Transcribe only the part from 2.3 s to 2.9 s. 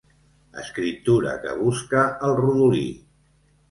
el rodolí.